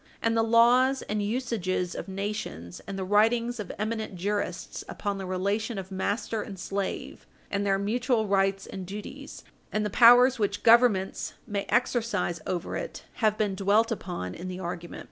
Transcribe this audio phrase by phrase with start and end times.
[0.19, 5.27] And the laws and usages of nations, and the writings of eminent jurists upon the
[5.27, 10.63] relation of master and slave and their mutual rights and duties, and the powers which
[10.63, 14.99] Governments may exercise over it have been dwelt upon in the argument.